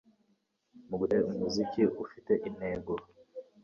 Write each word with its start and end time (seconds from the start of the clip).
mu 0.89 0.95
guteza 1.01 1.19
imbere 1.23 1.35
umuziki 1.39 1.81
ufite 2.03 2.31
intego 2.49 2.91